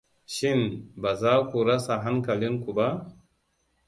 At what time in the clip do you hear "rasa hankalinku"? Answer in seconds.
1.67-2.71